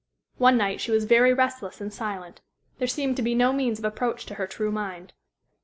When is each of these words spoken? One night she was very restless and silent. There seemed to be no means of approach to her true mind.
One 0.39 0.57
night 0.57 0.81
she 0.81 0.89
was 0.89 1.05
very 1.05 1.31
restless 1.31 1.79
and 1.79 1.93
silent. 1.93 2.41
There 2.79 2.87
seemed 2.87 3.17
to 3.17 3.21
be 3.21 3.35
no 3.35 3.53
means 3.53 3.77
of 3.77 3.85
approach 3.85 4.25
to 4.25 4.33
her 4.33 4.47
true 4.47 4.71
mind. 4.71 5.13